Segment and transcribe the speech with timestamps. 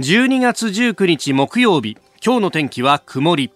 [0.00, 3.52] 12月19日木曜日今日の天気は曇り。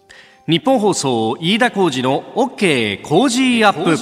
[0.47, 3.01] ニッポン放送飯田浩司の OK!
[3.01, 3.97] Cozy up!。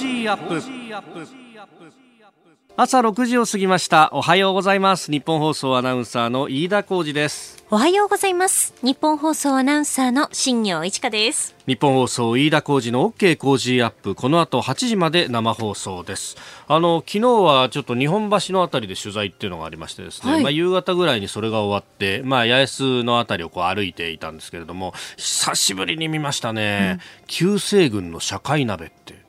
[2.75, 4.09] 朝6時を過ぎました。
[4.13, 5.11] おはようございます。
[5.11, 7.63] ニッポン放送アナウンサーの飯田浩司です。
[7.69, 8.73] おはようございます。
[8.81, 11.55] ニッポン放送アナウンサーの新行市佳です。
[11.67, 13.37] ニッポン放送飯田浩司の OK!
[13.37, 14.15] Cozy up!。
[14.15, 16.35] この後8時まで生放送です。
[16.67, 29.22] あの昨日はちょっと日本橋のあたりで取材っていうのがありましてですね、はい、まあ夕方ぐらいにそれが終わってまあ八重洲のあたりをこう歩いていたんですけれども久しぶりに見ましたね、うん、救世軍の社会鍋って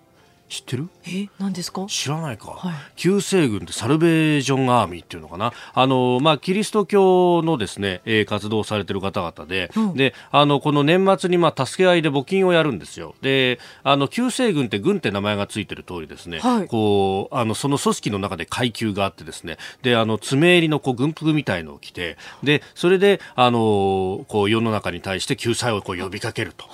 [0.54, 0.88] 知ってる？
[1.08, 1.86] え何ですか？
[1.88, 5.52] 知らないか、はい、旧西軍ってサルベージョンアーミーっていうのかな？
[5.74, 13.16] あの、まあ、キリスト教のですね、えー、活動されてる方々で、うん、であのこの年末にまあ助け合いで募金をやるんですよ。
[13.20, 26.66] であの旧西軍って軍って名前がついてる通りですね、はい、こうあのその組織の中で階級があってですねであの爪襟のこう軍服みたいのを着てでそれであのこう世の中に対して救済をこう呼びかけると、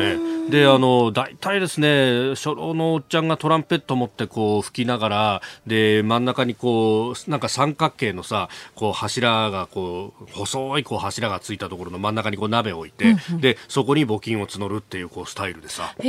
[0.00, 0.18] え。
[0.48, 15.94] であの大体ですね初老のおっちゃんがトランペット持ってこう吹きながらで真ん中にこうなんか三角形のさこう柱がこう細いこう柱がついたところの真ん中にこう鍋を置いて、うんうん、でそこに募金を募るっていうこうスタイルでさ。
[15.98, 16.06] そう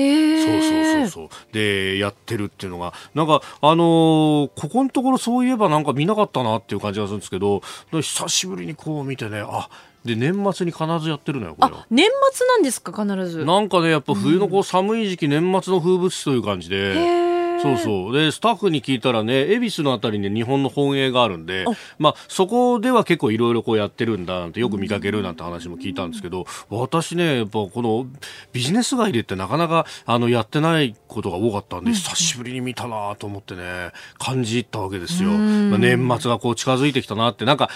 [0.61, 1.29] そうそうそう。
[1.53, 2.93] でやってるっていうのが。
[3.13, 7.61] なんかあのー、ここのところそういえばなんか見なかったなっていう感じがするんですけど
[7.91, 9.69] 久しぶりにこう見てねあ
[10.05, 13.45] で年末に必ずやってるのよこれ年末なんですか必ず。
[13.45, 17.29] なんかねやっぱ冬のこう寒い時期、年末の風物詩という感じで。
[17.61, 18.13] そうそう。
[18.13, 21.65] でスタッフに聞いたらね恵比寿のあたりに日本の本営があるんで、
[21.97, 28.07] まあ、そこでは結構いろいろこうやってるんだなんてよく見かけるなんて話も聞いたんですけど私ねやっぱこの
[28.53, 37.69] ビジネス街でってなかなかあのやってないことが多かったんで、久しぶりに見たなと思ってね感じたわけですよ、まあ、年末がこう近づいてきたなってなんか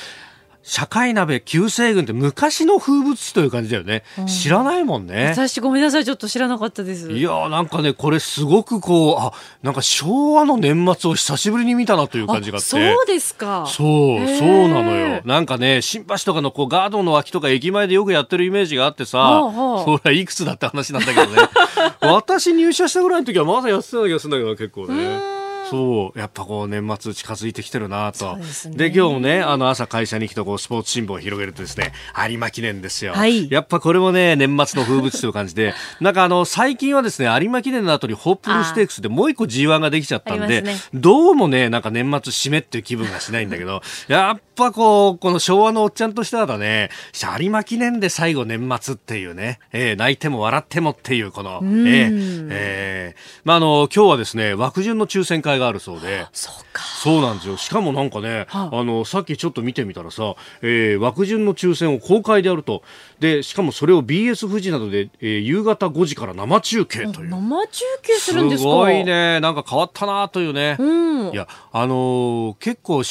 [0.63, 5.27] 社会鍋旧西軍って昔の風物詩という感じだよね、うん、知らないもんね。
[5.33, 7.11] 私ごめんなさいちょっと知らなかったです。
[7.11, 12.69] いやなんかねこれすごくこうあなんか昭和の年末を久しぶりに見たなという感じがあって。
[12.69, 13.65] そうですか。
[13.67, 15.21] そうそうなのよ。
[15.25, 19.41] なんかね新橋とかのこうガードの脇とか駅前でよくやってるイメージがあってさ、
[19.85, 21.49] それいくつだって話なんだけどね。
[22.01, 25.32] 私入社したぐらいの時はまだやってた気がするんだけど結構ね
[25.73, 28.37] そうやっぱこう年末近づいてきてるなと。
[28.69, 31.93] で、ね、今日もねあの朝会社に来てこうスポーツ新聞を広げるとですね
[32.29, 35.73] 有馬記念ですよ、はい、やっぱこれもね年末の風物詩という感じで。
[35.99, 46.91] なんかあの最近はですね有馬記念の後にホップルステークスでもう一個 G1 ができちゃったんで、ね、どうもねなんか年末締めっていう気分がしないんだけどやっぱこうこの昭和のおっちゃんとしてはだね
[47.39, 56.27] 有馬記念で最後年末っていうね、えー、泣いても笑ってもっていうこの、えーえー、まああの今日はですね枠順の抽選会があるそうで。
[56.31, 57.57] そうなんですよ。
[57.57, 62.83] しかもなんかね、はあ、あのさっきちょっと見てみたらさ、えー、枠順の抽選を公開でやると。
[63.19, 67.29] でしかもそれを BS 富士などで、えー、夕方5時から生中継という。
[67.29, 69.39] 生中継するんですすごいね。
[69.39, 73.03] なんか変わったなというね、うん、いやあのー、結構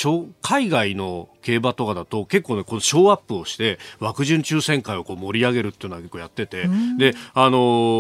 [0.43, 7.59] 海外の競馬とかだと結構ねこのショーアップをして枠順抽選会をこう盛り上げるっていうのは結構やってて、であの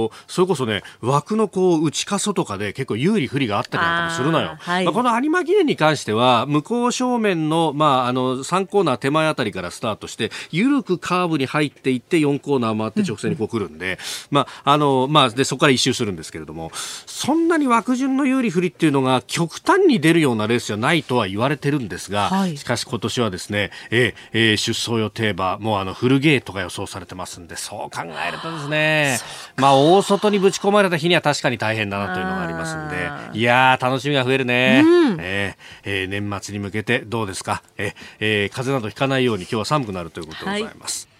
[0.08, 4.56] ー、それこそね枠のこう内か外かで結構有利不利があったりなんかもするのよ。
[4.58, 13.98] はい、まあ、この有馬記念に関しては向こう正面のまああの3コーナー手前あたりからスタートして緩くカーブに入っていって4コーナー回って直線にこう来るんで、うん、
[14.30, 29.18] まああのまあでそこから一周するんですけれどもそんなに枠順の有利不利っていうのが極端に出るようなレースじゃないとは言われてるんですが、はい、しかし今年はですね、えーえー、出走予定馬、もうあのフルゲートが予想されてますんで、そう考えるとですね、
[29.56, 32.88] まあ大外にぶち込まれた日には確かに大変だなというのがありますん
[33.32, 34.82] で、いやー、楽しみが増えるね。
[34.84, 41.06] うん、えー、えー、年末に向けてどうですか、えーえー、風邪などひかないように今日は寒くなるということでございます。
[41.06, 41.11] はい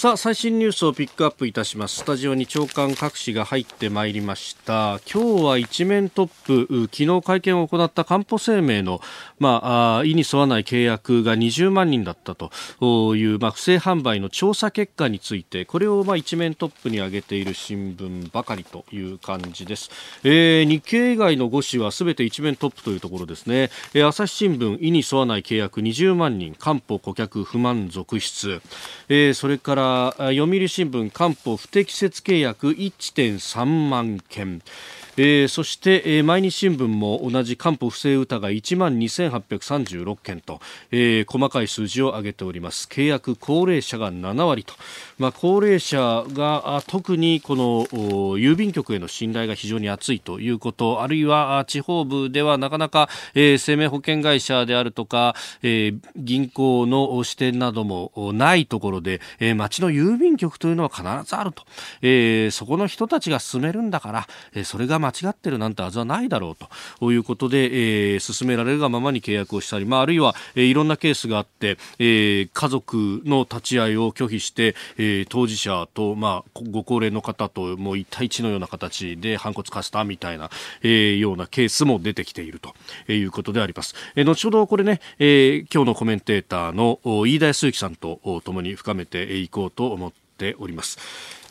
[0.00, 1.96] さあ最新ニュースをピックアップいたします。
[1.96, 4.98] スタジオに長官各紙が入ってまいりました。
[5.00, 9.02] 今日は一面トップ昨日会見を行ったかんぽ生命の
[9.38, 12.50] まあ意に沿わない契約が20万人だったと
[13.14, 19.90] いうまあ不正販売の調査結果についてこれをまあ一面トップに挙げている新聞ばかりという感じです、
[20.24, 28.62] えー、日経以外の5紙はすべて一面トップというところですね、えー、朝日新聞意に沿わない契約20万人官報顧客不満続出、
[29.10, 34.60] えー、それから読売新聞官報不適切契約1.3万件。
[35.22, 42.88] えー、そして、えー、毎日新聞も同じ官報不正疑い1万2836件と、えー、細かい数字を上げております。
[42.90, 44.72] 契約高齢者が7割と、
[45.18, 47.84] まあ、高齢者が特にこの
[48.38, 61.64] 郵便局への信頼が非常に厚いということあるいは地方部ではなかなか、えー、生命保険会社であるとか、えー、銀行の支店などもないところで、えー、町の郵便局というのは必ずあると、
[62.00, 66.56] えー、そこの人たちが進めるんだから、えー、それが間違ってるなんてはずはないだろう
[67.00, 80.50] ということで、えー、進められるがままに契約をしたり、まあ、あるいは、えー、いろんなケースがあって、えー、家族の立ち会いを拒否して、えー、当事者と、まあ、ご高齢の方ともう一対一のような形で反骨化したみたいな、
[80.82, 82.74] えー、ようなケースも出てきていると
[83.12, 83.94] いうことであります。
[84.14, 90.98] えー、後ほどこれね、えー、今日のコメンテーターの飯田康之さんと共に深めていこうと思ってております。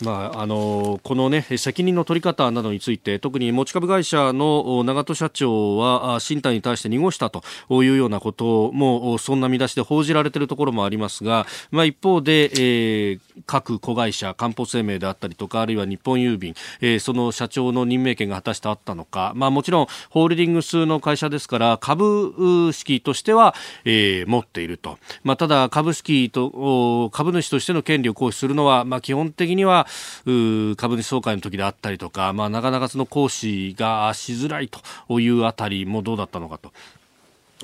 [0.02, 23.54] まあ、あのこの、ね、責任の取り方などについて特に持ち株会社の長門社長は新谷に対して濁したというようなこともそんな見出しで報じられているところもありますが、まあ、一方で、えー、各子会社官報生命であったりとかあるいは日本郵便、えー、その社長の任命権が果たしてあったのか、まあ、もちろんホールディングスの会社ですから株式としては、
[23.84, 29.88] えー、持っていると、まあ、ただ株式と株主としての権利を行使するのは、まあ、基本的には
[30.78, 36.72] 株主総会の時であったりとか、まあ、なかなかその行使がしづらいというあたりもどうだったのかと。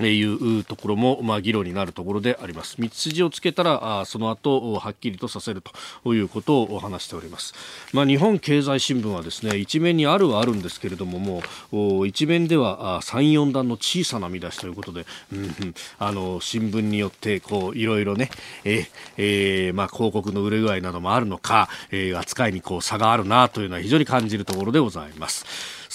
[0.04, 2.80] いうところも、まあ、議論になるところであります。
[2.80, 5.62] 道筋をつけたら、あその後、はっきりとさせる
[6.04, 7.54] ということを話しております。
[7.94, 18.30] まあ、日本経済新聞はですね、一面にあるはあるんですけれども、もう、一面では3、4段の小さな見出しということで、うん、あの、新聞によって、こう、いろいろね、
[18.64, 18.88] え
[19.18, 25.46] えー、まあ、広告の売れ具合などもあるのか、えー、扱いにこう差があるなというのは非常に感じるところでございます。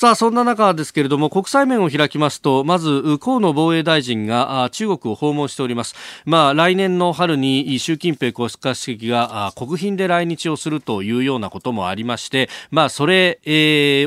[0.01, 5.95] さあ、そんな中ですけれども、国際面を開きますと、まず、河野防衛大臣が中国を訪問しております。
[6.25, 13.41] まあ、来年の春に習近平国家主席が国賓で来日をするというようなこともありまして、まあ、それ、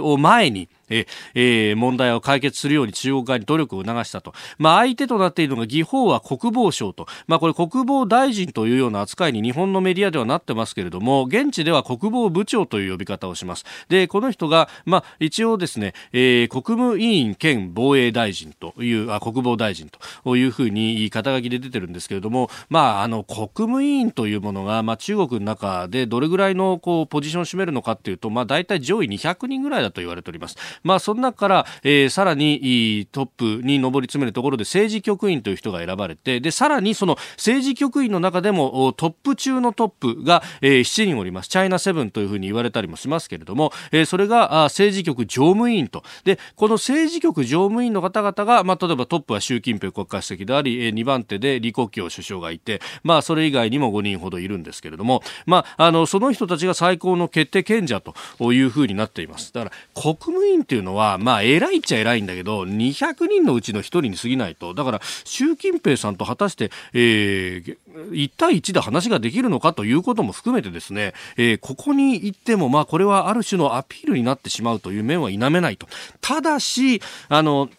[0.01, 4.33] を前に、ええー、問題を解決するように中国側に努力を促したと。
[4.57, 7.07] まあ、相手となっているのが、義法は国防省と。
[7.27, 13.65] まあ、これ国防大臣というような扱いに日本のメディアではなってますけれども、現地では国防部長という呼び方をします。
[13.89, 19.89] で、この人が、まあ、一応ですね、えー、国務委員兼防衛大臣という、あ、国防大臣
[20.23, 30.57] というふうに肩書きで出てるんですけれども、まあ、あの、国務委員というものが、まあ、中国の中でどれぐらいの、こう、ポジションを占めるのかっていうと、まあ、大体上位200人ぐらいだと言われております。
[30.83, 41.49] まあ、その中から、えー、さらにトップに上り詰めるところで政治局員という人が選ばれて、で、さらにその政治局員の中でもトップ中のトップが、えー、7人おります。
[41.49, 46.03] チャイナセブンというふうに言われたりもしますけれども、えー、それが政治局常務委員と。
[46.23, 58.13] で、この政治局常務委員の方々が、まあ、例えばトップは習近平国家主席であり、えー、2番手で李克強首相がいて、まあ、それ以外にも5人ほどいるんですけれども、まあ、あの、その人たちが最高の決定権者と
[58.53, 59.53] いうふうになっています。
[59.53, 64.73] だから、国務委員っていうのは、まあ、偉いっちゃ偉いんだけど、200人のうちの1人に過ぎないと。
[64.73, 67.77] だから、習近平さんと果たして、えー、
[68.11, 75.87] 1対1で話ができるのかということも含めてですね、えー、ここに行っても、まあ、これはある種のアピールになってしまうという面は否めないと。
[76.21, 77.69] ただし、あの、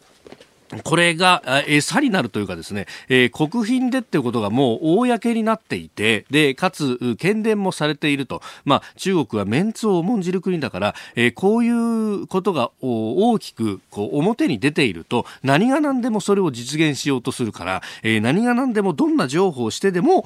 [0.83, 8.43] これが餌になるというかですね、えー、国賓でっていうことがもう公になっていて、で、かつ、喧伝もされていると。
[8.65, 20.25] まあ、中国はメンツを重んじる国だから、えー、こういうことが大きく、こう、表に出ていると、何が何でもそれを実現しようとするから、えー、何が何でもどんな情報をしてでも、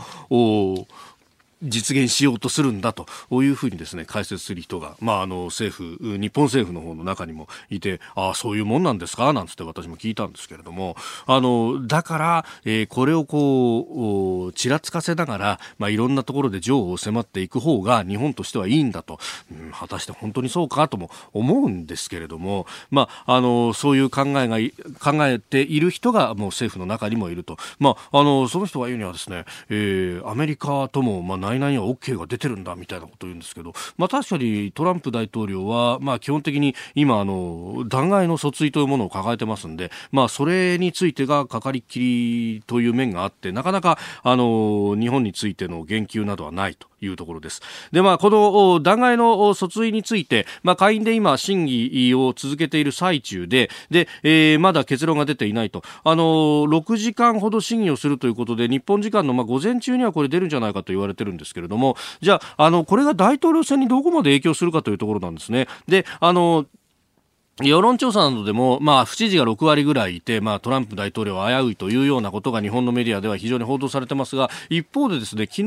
[1.63, 9.33] 実現しようとするんだというふうにですね解説する人が、まあ、あの政府日本政府の方の中にもいてああそういうもんなんですか？
[9.33, 10.97] なんつって私も聞いたんですけれども。
[11.27, 19.19] あのだから、えー、これをこうちらつかせながら、まあ、いろんなところで情報を迫っていく方が日本としてはいいんだと、
[19.51, 24.59] うん、果たして本当にそうかとも思うんですけれども、まあ、あのそういう考えが
[25.01, 46.89] 考えている人がもう政府の中にもいると、まあ、あのその人が言うにはですね、えー、アメリカとも、まあ内々には OK が出てるんだみたいなことを言うんですけど、まあ、確かにトランプ大統領は、まあ、基本的に今あの弾劾の訴追というものを抱えてますんで、まあ、それについてがかかりきりという面があってなかなかあの日本についての言及などはないと。
[47.01, 47.61] いうところです。
[47.93, 55.83] で、まあ、この弾劾の訴追について、まあ、下院で今、審議を続けている最中で、で、えー、まだ結論が出ていないと。
[56.05, 65.69] あの6時間ほど審議をするということで、日本時間のまあ午前中にはこれ出るんじゃないかと言われてるんですけれども、じゃあ、あの、これが大統領選にどこまで影響するかというところなんですね。
[65.87, 66.67] で、あの、
[67.61, 75.65] 世論調査などでも、まあ、不支持が6割ぐらいいて、まあ、トランプ大統領は危ういというようなことが日本のメディアでは非常に報道されてますが、一方でですね、昨日、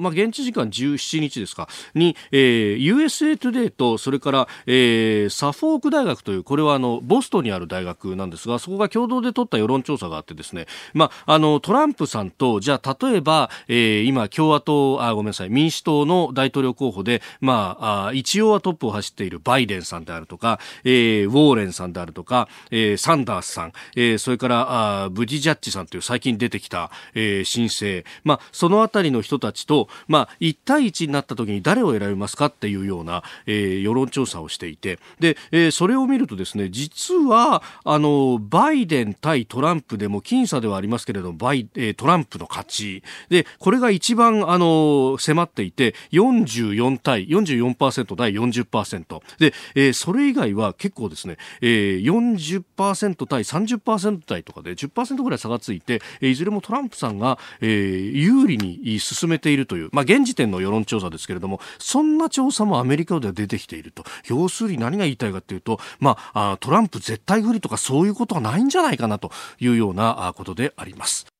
[0.00, 34.98] まあ、現地時間17日ですか、に、えー、USA トゥデイと、それから、えー、サフォーク大学という、これはあの、ボストンにある大学なんですが、そこが共同で取った世論調査があってですね、まあ、あの、トランプさんと、じゃあ、例えば、えー、今、共和党、あ、ごめんなさい、民主党の大統領候補で、まあ、あ一応はトップを走っているバイデンさんであるとか、えーー、ウォーレンさんであるとか、えー、サンダースさん、えー、それからあブティジェッジさんという最近出てきた、えー、新星、まあ、そのあたりの人たちと、まあ、1対1になった時に誰を選びますかっていうような、えー、世論調査をしていて。
[35.20, 43.02] で、えー、それを見るとですね実はあのバイデン対トランプでも僅差ではありますけれどもバイ、えー、トランプの勝ち。
[43.28, 57.70] でこれが一番あの迫っていて44対44%対40%で、えー、それ以外は結構ですね、えー、40%対30%対とかで10%ぐらい差がついて、えー、いずれもトランプさんが、えー、
[58.10, 64.04] 有利に進めているという、まあ、現時点の世論調査ですけれども、そんな調査もアメリカでは出てきていると。
[64.26, 71.33] 要するに何が言いたいかというと、まあ、トランプ絶対不利とかそういうことはないんじゃないかなというようなことであります。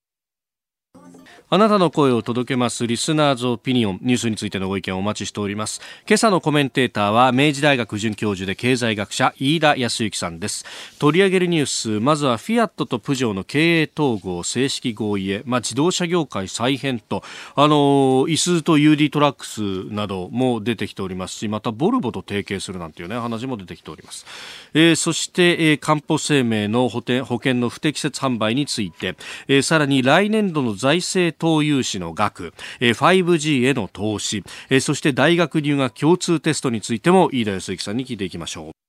[1.50, 5.82] あなたの声を届けますリスナーズオピニオンニュースについてのご意見をお待ちしております。
[6.08, 10.64] 今朝のコメンテーターは明治大学准教授で経済学者飯田康之さんです。
[10.98, 17.22] 取り上げるニュースまずはフィアットとプジョーの経営統合正式合意へ、まあ、自動車業界再編と
[17.54, 24.24] あのイスと UD トラックスなども出てきておりますしまたボルボと提携するなんていうね話も出てきております、
[24.72, 34.44] えー、そして、えー、かんぽ生命の保険保険の不適切販売について、えー、さらに来年度の財政投融資の額、5G への投資、
[34.80, 38.83] そして大学入学共通テストについても飯田康之さんに聞いていきましょう。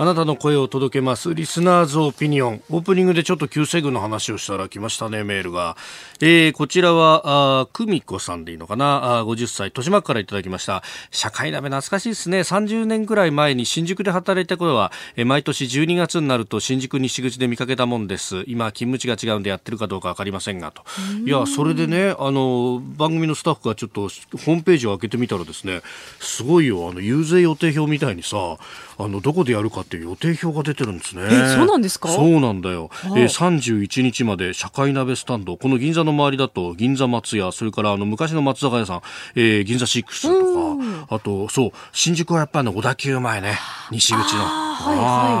[0.00, 1.34] あなたの声を届けます。
[1.34, 2.62] リスナーズオピニオン。
[2.70, 5.76] オープニングでちょっと救世軍の話をしたら来ましたね、メールが。
[6.20, 9.18] えー、こちらは、あ久美子さんでいいのかな？
[9.18, 10.84] あ ?50 歳、豊島区からいただきました。
[11.10, 12.42] 社会鍋懐かしいですね。
[12.42, 18.44] 30年くらい前に新宿で働いた頃は、えー、毎年12月になると新宿西口で見かけたもんです。
[18.46, 20.84] 今、勤務地が違うんでやってるかどうかわかりませんが、と。
[21.26, 25.80] いや、それでね、あの、番組のスタッフがちょっとホームページを開けてみたらですね、
[26.20, 28.58] すごいよ、あの、遊説予定表みたいにさ、
[29.00, 31.22] あのどこでやるかって予定表が出てるんですね。
[31.30, 32.08] えそうなんですか？
[32.08, 32.90] そうなんだよ。
[33.16, 39.02] えー、31日まで社会鍋スタンド、この銀座の周りだと銀座松屋、それからあの昔の松坂屋さん、
[39.34, 40.76] えー、銀座シックスと
[41.08, 43.58] か、あとそう、新宿はやっぱり小田急前ね、
[43.90, 44.42] 西口の。
[44.42, 44.96] あ、はい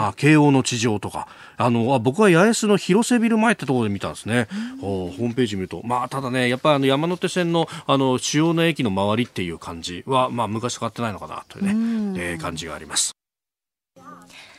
[0.06, 1.28] はい、慶応の地上とか。
[1.60, 4.46] あのあ僕は八重洲の広瀬ビル前ってところで見たんですね、
[4.80, 11.64] ホームページ見ると、まあ、ただね、やっぱりあの山手線のあの主要な駅の周りっていう感じは、まあ、昔変わってないのかなという
[12.12, 13.17] ね、えー、感じがあります。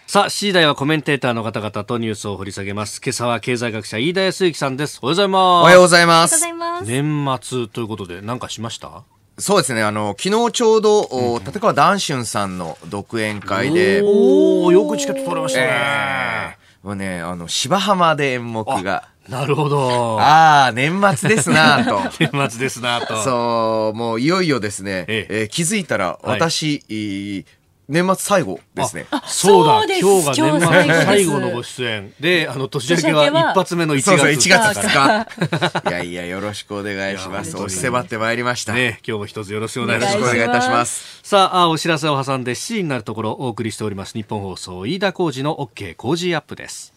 [0.10, 3.00] さあ、7時台はコメンテーターの方々とニュースを掘り下げます。
[3.00, 4.98] 今朝は経済学者飯田康之さんです。
[5.04, 5.62] おはようございます。
[5.62, 6.44] おはようございます。
[6.84, 9.04] 年末ということで何かしました？
[9.38, 14.02] そうですね、あの、昨日ちょうど、うん、立川談春さんの独演会で。
[14.04, 15.68] おおよくチケット取れましたね。
[15.70, 19.10] えー、もうね、あの、芝浜で演目が。
[19.28, 20.20] なるほど。
[20.20, 22.02] ああ、年末ですなと。
[22.20, 23.22] 年末ですなと。
[23.22, 27.59] そう、もういよいよですね、えええー、気づいたら私、はい
[27.90, 29.08] 年末最後ですね。
[29.26, 34.06] そうだ、今日が年末最後のご出演で、あの年明けは一発目の1月。
[34.06, 35.90] そうそう、1月2日。
[35.90, 37.58] いやいや、よろしくお願いします。
[37.58, 38.74] 押し迫ってまいりました。
[38.74, 40.14] ね、今日も一つよろしくお願いします。
[40.18, 41.20] よろしくお願いいたします。
[41.24, 44.14] さあ、お知らせを挟んで7時になるところお送りしております。
[44.14, 46.94] 日本放送、飯田浩二の OK 工事アップです。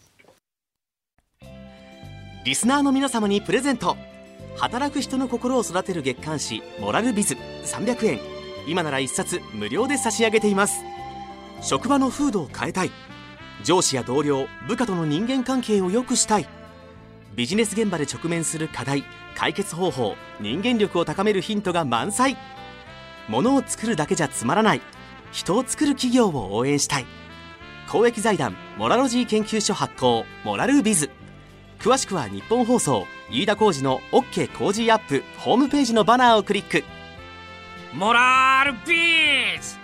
[2.45, 3.97] リスナーの皆様にプレゼント。
[4.57, 7.35] 働く人の心を育てる月刊誌、モラルビズ
[7.65, 8.32] 300円。
[8.67, 10.83] 今なら1冊無料で差し上げています。
[11.61, 12.91] 職場の風土を変えたい。
[13.63, 16.47] 上司や同僚部下との人間関係を良くしたい。
[17.35, 19.03] ビジネス現場で直面する課題
[19.35, 22.37] 解決方法人間力を高めるヒントが満載。
[23.27, 24.81] ものを作るだけじゃつまらない。
[25.31, 27.05] 人を作る企業を応援したい。
[27.89, 31.09] 公益財団モラロジー研究所発行モラルビズ。
[31.79, 36.83] 詳しくは日本放送飯田浩司の OK 工事アップホームページのバナーをクリック。
[37.95, 38.95] モラルビ
[39.61, 39.77] ズ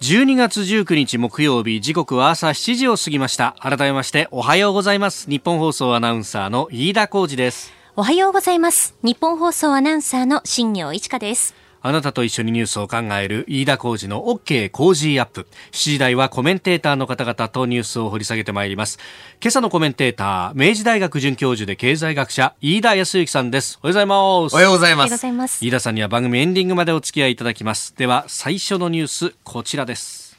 [0.00, 3.56] 12月19日木曜日時刻は朝7時を過ぎました。
[3.58, 5.28] 改めましておはようございます。
[5.28, 7.72] 日本放送アナウンサーの飯田浩二です。
[7.96, 8.94] おはようございます。
[9.02, 15.46] 日本放送アナウンサーの新業一華ですあなたと一緒にニュースを考える飯田浩二の OK 工事アップ。
[15.70, 18.98] 7時台はコメンテーターの方々とニュースを掘り下げてまいります。
[19.40, 23.78] 今朝のコメンテーター、明治大学准教授で経済学者、飯田康之さんです。
[23.84, 24.52] おはようございます。
[24.52, 25.06] おはようございま
[25.46, 25.64] す。
[25.64, 27.94] 飯田さんには番組エンディングまでお付き合いいただきます。
[27.96, 30.36] では、最初のニュース、こちらです。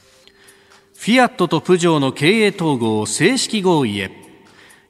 [0.98, 4.27] フィアットとプジョーの経営統合正式合意へ。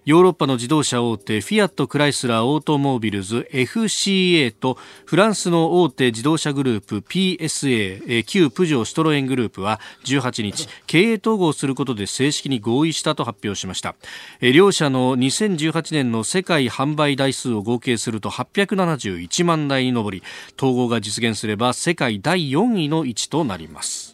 [0.08, 13.96] ヨーロッパの自動車大手フィアット・クライスラー・オートモービルズ FCA とフランスの大手自動車グループ PSA 旧プジョー・シトロエングループは18日経営統合することで正式に合意したと発表しました。
[14.40, 20.24] 両社の2018年の世界販売台数を合計すると871万台に上り
[20.58, 24.07] 統合が実現すれば世界第4位の位置となります。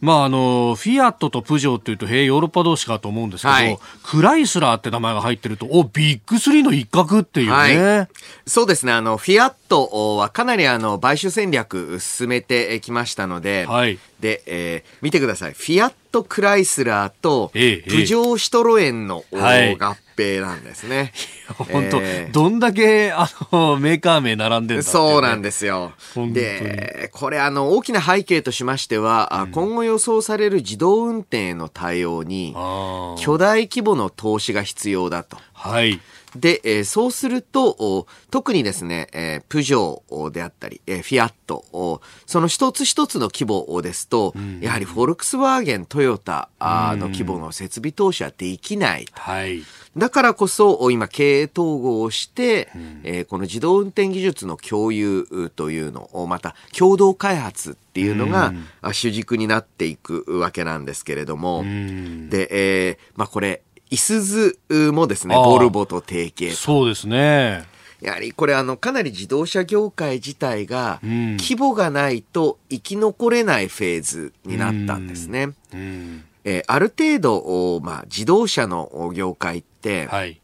[0.00, 8.08] まあ、あのフィアットとプジョーっていうと、へえ、ヨーロッパ同士かと思うんですけど、はい、クライスラーって名前が入ってると、おビッグスリーの一角っていうね、はい、
[8.46, 19.76] そうですね、あのフィアットはかなりあの買収戦略進めてきましたので、はい、で、えー、見てください、フィアットクライスラーと、プジョーシトロエンの合
[20.16, 21.12] 併なんですね。
[21.56, 25.92] 本当、えー、どんだけあのメーカー名並んでるんだ、ね、そうなんですよ。
[26.32, 32.54] で、これあの大きな背景としましては、うん、今後予想される自動運転への対応に
[33.18, 35.36] 巨大規模の投資が必要だと。
[35.52, 36.00] はい。
[36.36, 49.06] で、えー、そうすると、特にですね、えー、プジョーであったり、えー、フィアット、その一つ一つの規模ですと、うん、やはりフォルクスワーゲン、トヨタの規模の設備投資はできない。
[49.12, 49.62] はい。
[49.96, 58.52] だからこそ、今、経営統合をして、うん、えー、この自動運転技術の共有というのを、また共同開発っていうのが、
[58.92, 67.66] 主軸になっていくわけなんですけれども、で、えー、まあこれ、いすずもですね、ボルボと提携そうですね。
[68.00, 75.54] やはりこれあのかなり自動車業界自体が規模がないと生き残れないフェーズになったんですね。
[76.44, 80.38] えー、ある程度、まあ、自動車の業界って、はい、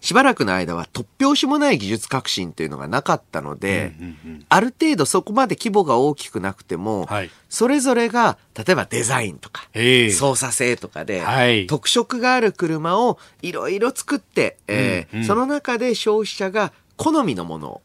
[0.00, 17.82] しばらくの間は突拍子もない技術革新というのがなかったので、うんうんうん、ある程度そこまで規模が大きくなくても、はい、それぞれが、例えばデザインとか、操作性とかで、はい、特色がある車をいろいろ作って、えー、うんうん、その中で消費者が好みのものを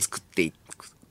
[0.00, 0.56] 作っていく。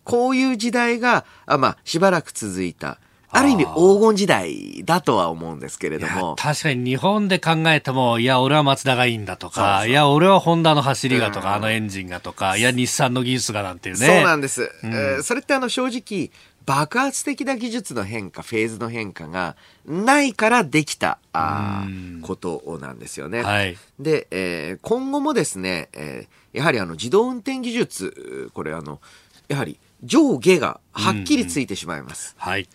[0.04, 2.98] こういう時代が、あまあ、しばらく続いた。
[3.30, 6.36] ある意味黄金時代だとは思うんですけれども。
[6.38, 14.08] 確かに日本で考えても、いや、俺は松田がいいんだとか、いや、俺はホンダの走りがとか、あのエンジンがとか、いや、日産の技術がなんていうね。
[14.08, 14.72] そうなんです。
[14.84, 16.32] うん、えー、それってあの正直、
[16.66, 21.86] 爆発的な技術の変化、フェーズの変化がないからできたあ
[22.22, 23.42] ことなんですよね。
[23.42, 29.00] はい、で、えー、今後もですね、えー、やはりあの自動運転技術、これあの、
[29.48, 32.36] やはり上下がはっきりついてしまいます。
[32.38, 32.68] うん、はい。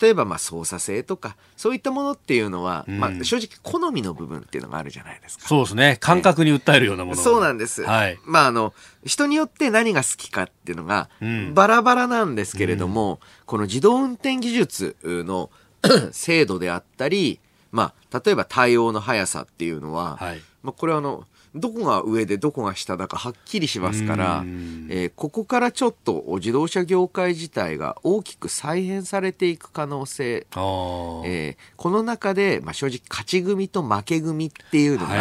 [0.00, 5.46] 例えばまあ操作性とかそういったものっていうのは、うん、まあ、正直好みの部分っていうのがあるじゃないですか。
[5.46, 5.96] そうですね。
[6.00, 8.72] 感覚に訴えるようなもの、そうなんです、はい、まああの
[9.04, 11.10] 人によって何が好きかっていうのが
[11.54, 15.50] バラバラなんですけれども、うん、この自動運転技術の
[16.12, 24.42] 精度であったりまあ例えば対応の速さっていうのは、はい、まあ、これはあのどこが上でどこが下だかはっきりしますから、
[24.88, 35.16] えー、ここからちょっと自動車業界自体が大きく再編されていく可能性、えー、この中で、まあ、正直勝ち組と負け組っていうのが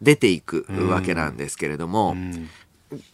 [0.00, 2.18] 出ていくわけなんですけれども、はい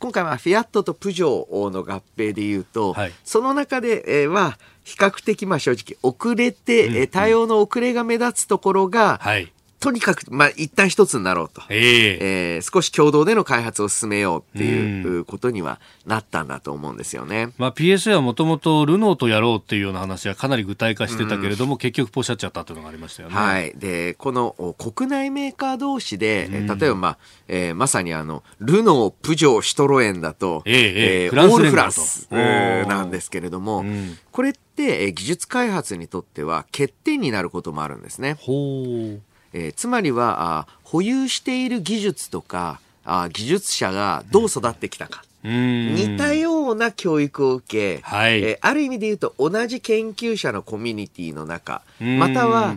[0.01, 6.97] 今回はフィアットとプジョーの合併でいうと、はい、その中で、えー、は比較的まあ正直遅れて、うん。
[6.97, 11.63] うん、対応の遅れが目立つところが、はい、とにかく、まあ、一旦一つになろうと。
[11.69, 17.53] えー、えー、少し共同での開発を進めようっていうことにはなったんだと思うんですよね。
[17.59, 23.37] まあ、PSA はもともとルノーとやろうっていうような話はかなり具体化してたけれども、結局ポシャっちゃったというのがありましたよね。
[23.37, 23.73] はい。
[23.77, 33.85] で、この国内メーカー同士で、例えば、まあ、えー、まさにあの、ルノー、プジョー、シトロエンだと、えー、えー、フランスオールフランスなんですけれども、
[34.33, 38.37] これって、技術開発にとっては欠点になることもあるんですね。
[38.39, 39.21] ほう。
[39.53, 48.43] えー、つまりはあ保有している技術とかあ技術者がどう育ってきたか、うん、似たような教育を受け、はい。
[48.43, 52.77] えー、ある意味で言うと同じ研究者のコミュニティの中または、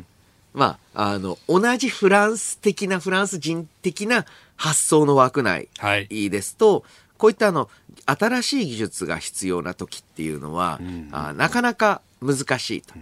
[0.53, 5.69] まあ、あの同じフランス的なフランス人的な発想の枠内
[6.09, 6.83] ですと、はい、
[7.17, 7.69] こういったあの
[8.05, 12.93] 新しい技術が必要な時っていうのは、うん、あなかなか難しいと。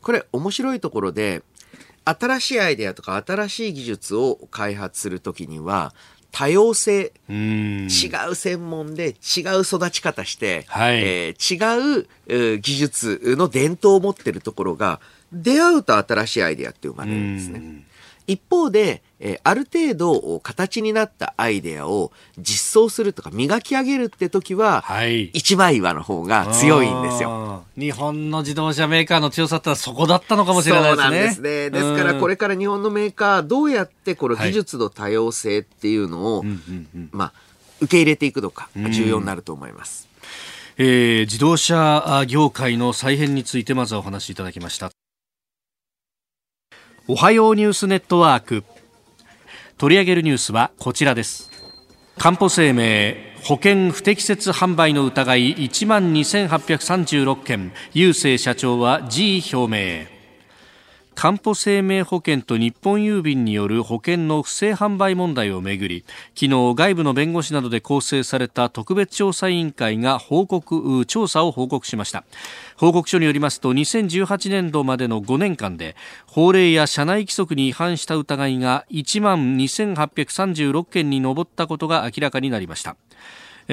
[0.00, 1.42] これ面白いところで
[2.06, 5.92] 新しいアイデアとか新しい技術を開発するときには、
[6.30, 7.88] 多様性、うん。
[7.88, 11.00] 違う専門で違う育ち方して、はい。
[11.02, 15.00] えー違う、えー技術の伝統を持ってるところが、
[15.32, 17.84] 出会うと新しいアイデアって生まれるんですね。
[18.26, 25.26] 一方で、えーある程度形になったアイデアを実装するとか磨き上げるって時は、はい。
[25.26, 27.26] 一枚岩の方が強いんですよ。
[27.26, 27.64] よ。
[27.76, 31.02] 日本の自動車メーカーの強さってのはそこだったのかもしれないですね。
[31.02, 31.70] そうなんですね。
[31.70, 37.32] ですからこれから日本のメーカーどうやってこの技術の多様性っていうのを、うんうんうんまあ、
[37.80, 40.08] 受け入れていくのか、重要になると思います。
[40.78, 44.90] えー自動車業界の再編についてまずはお話しいただきました。
[47.08, 48.64] おはようニュースネットワーク。
[49.78, 51.48] 取り上げるニュースはこちらです。
[52.18, 60.15] かんぽ生命保険不適切販売の疑い1万2836件、郵政社長は辞意表明。
[61.16, 72.24] かんぽ生命保険と日本郵便による保険の不正販売問題をめぐり昨日外部の弁護士などで構成された特別調査委員会が報告調査を報告しました。
[72.76, 82.94] 報告書によりますと2018年度までの5年間で法令や社内規則に違反した疑いが1万2836件に上ったことが明らかになりました。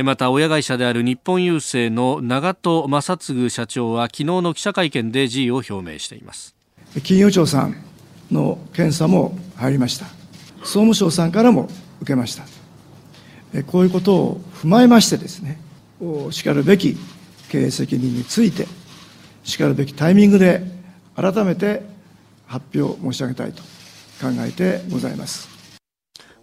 [0.02, 6.53] また親会社である日本郵政の長戸正嗣社長は昨日の記者会見で辞意を表明しています。
[7.02, 7.76] 金融庁さん
[8.32, 10.06] の検査も入りました。
[10.60, 11.70] 総務省さんからも
[12.02, 12.44] 受けました。
[13.68, 15.60] こういうことを踏まえましてですね、
[16.32, 16.98] しかるべき
[17.50, 18.68] 経営責任について、
[19.44, 20.62] しかるべきタイミングで
[21.16, 21.84] 改めて
[22.48, 23.62] 発表申し上げたいと
[24.22, 25.53] 考えてございます。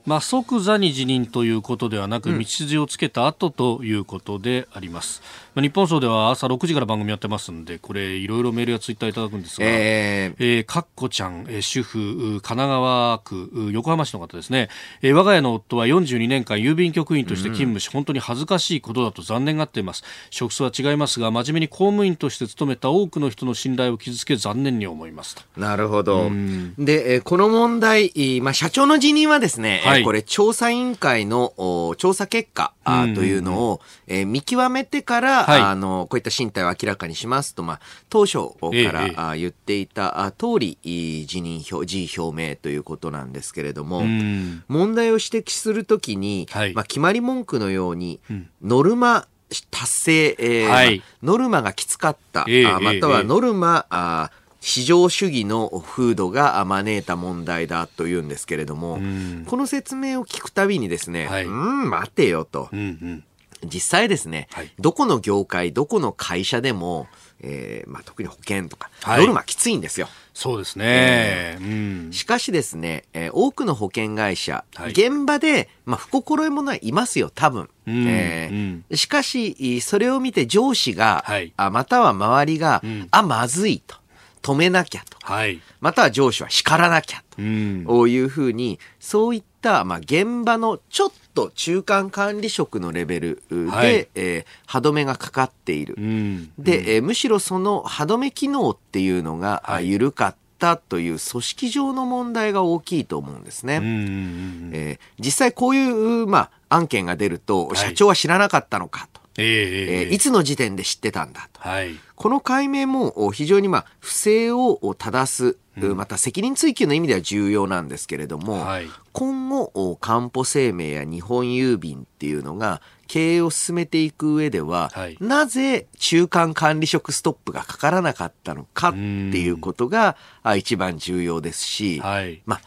[0.07, 5.23] まあ、即座に辞任ということではなく、道筋をつけた後ということであります。
[5.55, 14.69] まあ、日本総では朝6時から番組やってますんで、これ、いろいろメールやツイッターいただくんですが、えーえーかっこちゃん、えー主婦、う神奈川区、う横浜市の方ですね、
[15.03, 20.05] えー我が家の夫は42年間郵便局員として勤務し、本当に恥ずかしいことだと残念がっています。
[20.31, 25.43] 職種は違いますが、真面目に公務員として勤めた多くの人の信頼を傷つけ残念に思いますと。
[25.57, 26.31] なるほど。
[26.79, 30.05] で、えーこの問題、えーまあ、社長の辞任はですね、えーはい。
[30.05, 32.75] これ、調査委員会のお調査結果
[33.15, 35.61] というのを、えー見極めてから、はい。
[35.61, 44.63] あの、こういった進退を明らかにしますと、まあ、当初から、言っていたあ通り、い辞任表、辞意表明ということなんですけれども、うん。
[44.69, 46.75] 問題を指摘するときに、はい。
[46.75, 48.21] まあ、決まり文句のように、
[48.63, 49.27] ノルマ
[49.71, 50.99] 達成、えーはい。
[50.99, 53.25] まあノルマがきつかった、ええあまたはええ。
[53.25, 59.45] ノルマ、あ市場主義の風土があ招いた問題だというんですけれども、ん。
[59.47, 61.45] この説明を聞くたびにですね、はい。
[61.45, 62.69] うーん、待てよと。
[62.73, 62.77] う。
[62.77, 63.25] んうん。
[63.65, 64.71] 実際ですね、はい。
[64.79, 67.09] どこの業界、どこの会社でも、
[67.43, 69.21] えーまあ、特に保険とか、はい。
[69.21, 70.09] ノルマきついんですよ。
[70.33, 71.59] そうですね。
[71.61, 72.13] うん。
[72.13, 74.91] しかしですね、えー多くの保険会社、はい。
[74.93, 77.69] 現場で、まあ、不心得者はいますよ、多分。
[77.87, 78.97] うんえー。
[78.97, 81.53] しかし、それを見て上司が、はい。
[81.57, 83.09] あまたは周りが、ん。
[83.11, 84.00] あ、まずいと。
[84.43, 85.19] 止めなきゃと。
[85.23, 85.61] はい。
[85.81, 87.43] または上司は叱らなきゃと。
[87.43, 95.95] うんこういうふうに、そういった、まあ、現場のちょっと中間管理職のレベルで、はいえー歯止めがかかっている。
[95.99, 103.77] うんで、えーむしろその歯止め機能っていうのが、あはい緩かったという組織上の問題が大きいと思うんですね。
[103.77, 109.15] うんうんうんえー実際こういう、まあ、案件が出ると、い社長は知らなかったのかと。
[109.15, 111.61] えええええーいつの時点で知ってたんだと。
[111.61, 111.95] はい。
[112.15, 115.59] この解明もお非常にまあ不正を正す、
[115.95, 132.43] また責任追及の意味では重要なんですけれども、はい今後、おかんぽ生命や日本郵便っていうのが経営を進めていく上では、はいなぜ中間管理職ストップがかからなかったのかっていうことがあ一番重要ですし、はい。
[132.47, 132.61] まあ、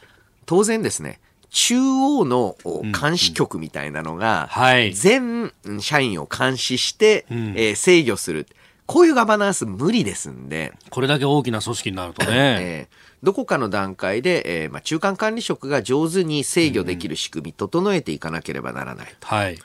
[0.46, 1.20] 当然ですね、
[1.54, 8.48] 中央のお監視局みたいなのが、はい全社員を監視して、んえー制御する。
[8.86, 12.32] こういうガバナンス無理ですんで、これだけ大きな組織になるとね。
[12.60, 19.16] えーどこかの段階で、えーまあ、中間管理職が上手に制御できる仕組み、整えていかなければならない。
[19.22, 19.58] はい。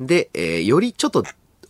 [0.00, 1.22] で、えーよりちょっと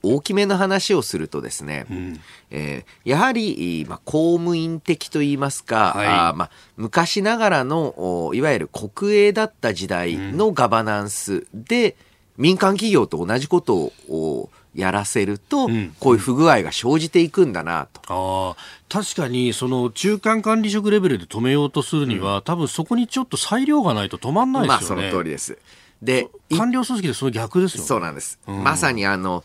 [0.02, 11.96] 大きめの話をするとですね、んえーやはり、まあ、公務員的といいますか、はいあーまあ、昔ながらのおいわゆる国営だった時代のガバナンスで、
[12.36, 18.54] 民間企業と同じことをおやらせると、んこういう不具合が生じていくんだなと。
[18.54, 25.10] ああ、確かに、その中間管理職レベルで止めようとするには、多分そこにちょっと裁量がないと止まんないまあそですよね。
[25.10, 25.58] の通りです。
[26.02, 27.88] で、官僚組織でその逆ですよね。
[27.88, 28.38] そうなんです。
[28.46, 29.44] うんまさにあの、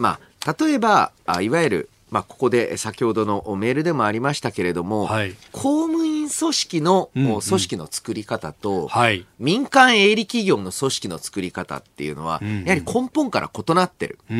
[0.00, 9.26] まあ、例えば、あいわゆる、まあ、ここで先ほどのメールでもありましたけれども、はい公務員組織の、組織の作り方と、はい。
[9.38, 14.18] 民間営利企業の組織の作り方っていうのは、うんうんやはり根本から異なってる。
[14.30, 14.36] うー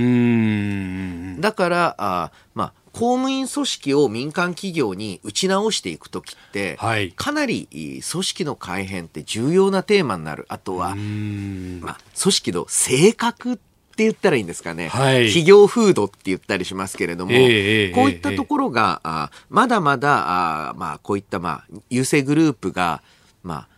[1.37, 1.41] ん。
[1.41, 7.13] だから、あまあ、公務員組織を民間企業に打ち直していくときって、はい。
[7.13, 10.47] かなり組織の改変って重要なテーマになる。
[10.49, 11.81] あとはうー、ん。
[11.83, 14.89] まあ、組織の性格って言ったらいいんですかね。
[14.89, 15.27] はい。
[15.27, 17.39] 企業風土って言ったりしますけれども、ええ
[17.87, 23.03] ええこういったところが、あまだまだ、あまあ、こういった、まあ、優勢グループが、
[23.43, 23.69] まあ、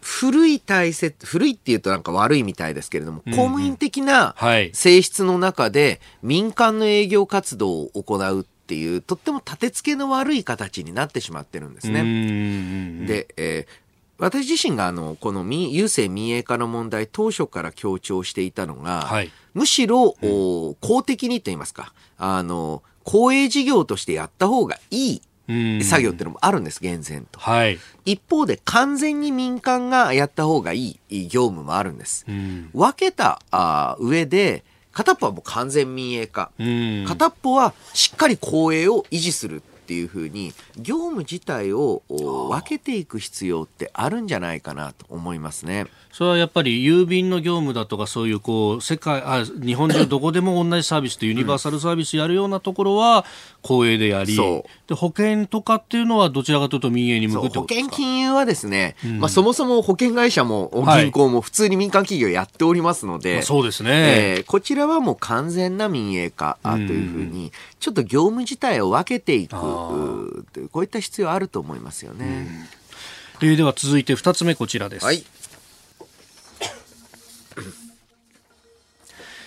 [0.00, 4.70] 古い体制、古いって言うとなんか悪いみたいですけれども、公務員的なはい。
[4.74, 13.06] 性質の中で民間の営業活動を行うっていう、とっても立て付けの悪い形になってしまってるんですね。
[13.06, 13.81] で、えー
[14.22, 27.40] 私自身があの、この民郵政民営化の問題当初から強調していたのが、はいむしろ、お公的にと言いますか、あの、公営事業としてやった方がいうんい作業っていうのもあるんです、厳然と。
[27.40, 27.78] はい。
[28.04, 32.24] 一方で完全に民間がやった方がいい業務もあるんです。
[32.28, 32.70] うん。
[32.72, 36.50] 分けたあ上で、片っぽはもう完全民営化。
[36.58, 37.04] うん。
[37.06, 45.86] 片っぽはしっかり公営を維持するっていうふうに業務自体をお分けていく必要ってあるんじゃないかなと思いますね。
[46.10, 53.24] それはやっぱり郵便の業務だとかそういうこう世界あ日本中 どこでも同じサービスとユニバーサルサービスやるようなところは
[53.62, 57.90] 公営でやり、そで保険とかっていうのはどちらかというと民営に向くってことですか？
[57.90, 59.20] 険金融はですね、ん。
[59.20, 61.02] まあ、そもそも保険会社もはい。
[61.04, 69.56] 銀行も普通に民間企業やっておりますので、まあそうですね、えーこちらはもう完全な民営化あというふうに、ちょっと業務自体を分けていく。
[69.56, 72.46] あうーこういった必要あると思いますよね。
[73.40, 75.24] えーでは続いて2つ目こちらです、はい。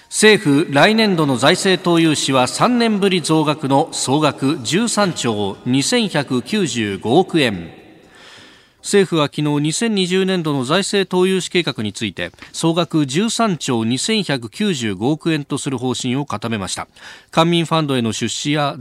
[0.09, 7.84] 政府来年度の財政投融資は3年ぶり増額の総額13兆2195億円
[8.85, 16.87] 政府は昨日2020年度の財政投融資計画について総額13兆2195億円とする方針を固めました。
[17.31, 18.77] 官民ファンドへの出資や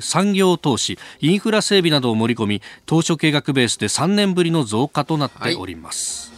[0.00, 6.32] 産業投資インフラ整備などを盛り込み当初計画ベースで3年ぶりの増加となっております、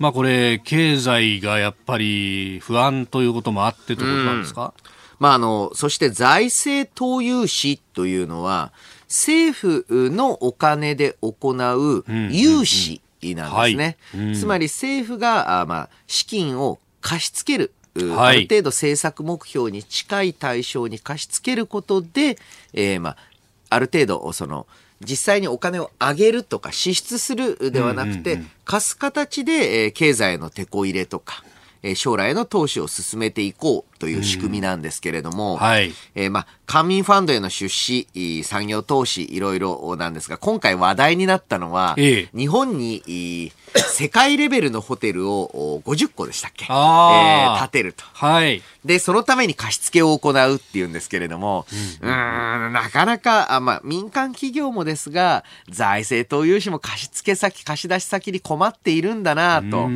[0.00, 4.74] まあこれ経済がやっぱり不安ということもあってということなんですか、
[5.22, 8.72] まあ、あの、そして財政投融資というのは、
[9.12, 13.98] 政府のお金で行う融資なんですね。
[14.34, 17.72] つまり政府が、あまあ、資金を貸し付ける。
[18.16, 22.38] ある程度政策目標に近い対象に貸し付けることで、
[22.72, 23.16] えーまあ、
[23.68, 24.66] ある程度、その、
[25.02, 31.44] 実際にお金を上げるとか支出するではなくて、貸す形で、えー経済への手こ入れとか、
[31.82, 35.92] えー将来への投資を進めていこうという仕組みなんですけれども、はい。
[36.14, 38.08] えーまあ、官民ファンドへの出資、
[38.44, 42.38] 産業投資、いろいろなんですが、今回話題になったのは、ええ。
[42.38, 46.64] 日本に世界レベルのホテルをお50個でしたっけ？
[46.64, 48.04] えー建てると。
[48.12, 48.62] はい。
[48.84, 51.66] で、そのために貸し付けを行うっていうんですけれども、
[52.00, 59.86] うーん、なかなか、あまあ、民間企業もですが、財政投融資も貸し付け先、貸し出し先に困っているんだなうと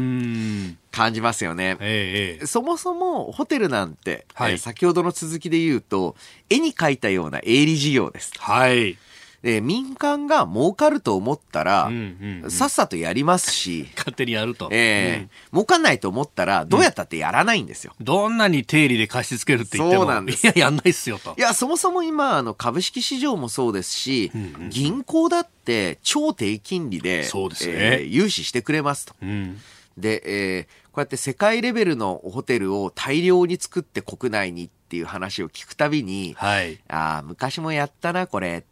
[0.96, 2.38] 感じますよね。
[2.46, 4.52] そもそもホテルなんて、はい。
[4.52, 6.16] えー先ほどの続きで言うと、
[6.50, 8.32] 絵に描いたような営利事業です。
[8.38, 8.96] はい。
[9.42, 12.50] で民間が儲かると思ったら、うんうんうん。
[12.50, 17.92] さっさとやりますし、勝手にやると、えー儲かんないと思ったら、どうやったってやらないんですよ。
[18.00, 20.44] どんなに定理で貸し付けるって言ってもそうなんです。
[20.46, 21.35] いややんないっすよと。
[21.38, 24.32] いや、そもそも今、あの、株式市場もそうですし、
[24.70, 27.72] 銀行だって超低金利で、そうですね。
[27.76, 29.14] えー融資してくれますと。
[29.22, 29.61] うん。
[29.96, 36.78] で、えーこうやって世界レベルのホテルを大量に作って国内にっていう話を聞くたびに、はい。
[36.88, 38.64] ああ、昔もやったな、これ。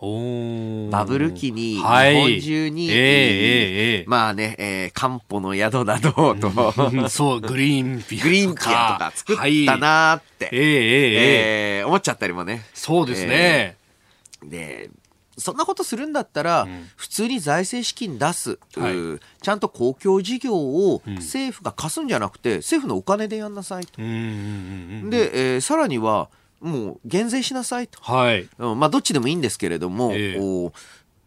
[0.00, 2.14] バブル期に、日はい。
[2.14, 10.78] 本中に、ええええええまあね、えー、漢方の宿などと、うんそう グリーンピアグリーンピアとか作ったなーって、はい、えええええ
[11.76, 12.64] ええー思っちゃったりもね。
[12.72, 13.76] そうですね、
[14.42, 14.88] で、
[15.38, 16.88] そんなことするんだったら、ん。
[16.96, 18.96] 普通に財政資金出す、はい。
[18.96, 23.92] うちゃんと公共事業を政府が貸すんじゃなくて、政府のお金でやんなさいと。
[24.00, 24.20] うんうんうん
[25.04, 26.28] うんで、えーさらには、
[26.60, 28.00] もう減税しなさいと。
[28.02, 28.48] はい。
[28.58, 30.38] うんまあ、どっちでもいいんですけれども、ええ。
[30.40, 30.72] お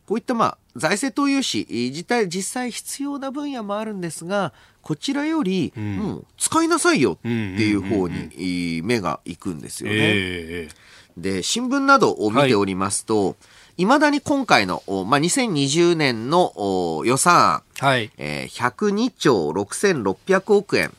[0.08, 5.98] こういった、まあ、財政投融資、えー自体、実際必要な分野もあるんですが、こちらより、ん。
[5.98, 8.00] もう使いなさいよっていううんうんうんうん。
[8.02, 9.96] 方に、えー目が行くんですよね。
[9.98, 10.86] ええ
[11.18, 13.46] で、新聞などを見ておりますと、い
[13.84, 18.10] まだに今回の、おまあ、2020年のお予算案、はい。
[18.18, 20.94] えー102兆6600億円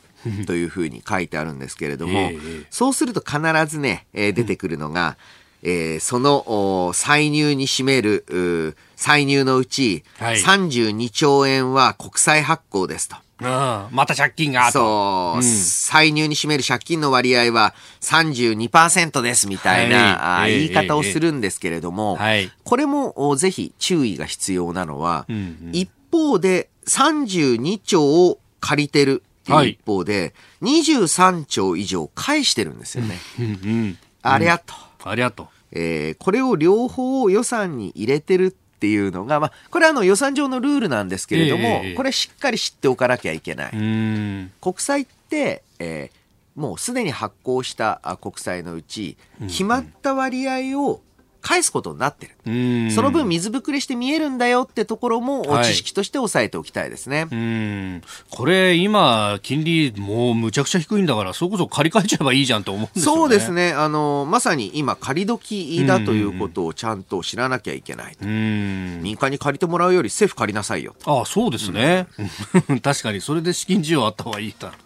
[0.45, 2.63] というふうに書いてあるんですけれども、 ええ。
[2.69, 5.17] そうすると必ずね、えー出てくるのが、
[5.63, 10.37] えーそのお歳入に占めるうー歳入のうち、はい。
[10.37, 13.15] 32兆円は国債発行ですと。
[13.39, 13.47] うん。
[13.91, 15.43] また借金がそう、うん。
[15.43, 20.51] 歳入に占める借金の割合は32%ですみたいな、はい。
[20.51, 22.51] ええ言い方をするんですけれども、はい。
[22.63, 25.69] これもおぜひ注意が必要なのは、うんうん。
[25.73, 33.17] 一方で32兆を借りてるっていう一方で、23兆以上返してるんですよね。
[33.39, 33.97] うんうん。
[34.23, 34.73] ありゃと。
[35.03, 35.49] ありがと。
[35.71, 43.71] えーこれを両方予算に入れてるっていうのが、まあ、これはあの予算上のルールなんですけれども、ええこれしっかり知っておかなきゃいけない。
[43.71, 46.17] 国債って、えー
[46.57, 51.01] もうすでに発行したあ国債のうち、決まった割合を
[51.41, 52.35] 返すことになってる。
[52.45, 52.91] うん。
[52.91, 57.27] その分水ぶくれして見えるんだよってところもはい知識として押さえておきたいですね。
[57.31, 58.01] うん。
[58.29, 63.21] これ、今、金利もうむちゃくちゃ低いんだから、それこそ借り換えちゃえばいいじゃんと思うんですよね。
[63.21, 63.51] そうです。
[63.51, 63.73] ね。
[63.73, 68.17] あの、まさに今借り時だということをちゃんと知らなきゃいけない。
[68.21, 69.01] うん。
[69.01, 70.95] 民間に借りてもらうより政府借りなさいよ。
[71.05, 72.07] ああ、そうですね。
[72.83, 74.77] 確かに、それで資金需要あった方がいいだろう。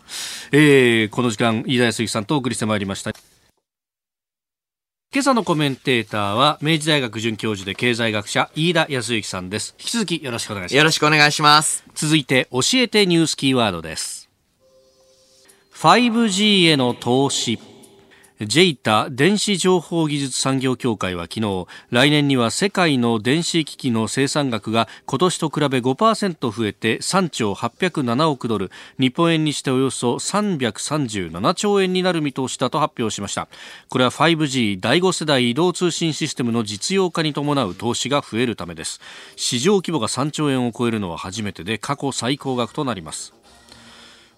[0.52, 3.31] えー、この時間、飯田康之さんとお送りしてまいりました。
[5.14, 9.76] 今朝のコメンテーターは、明治大学准教授で経済学者、飯田康之さんです。
[9.78, 10.78] 引き続きよろしくお願いします。
[10.78, 11.84] よろしくお願いします。
[11.94, 14.30] 続いて、教えてニュースキーワードです。
[15.74, 17.60] 5G への投資。
[18.42, 33.48] JETA 電子情報技術産業協会は昨日、来年には世界の電子機器の生産額が今年と比べ5%増えて3兆807億ドル、日本円にしておよそ337兆円になる見通しだと発表しました。
[33.90, 39.02] これは 5G 第5世代移動通信システムの実用化に伴う投資が増えるためです。
[39.36, 43.36] 市場規模が3兆円を超えるのは初めてで過去最高額となります。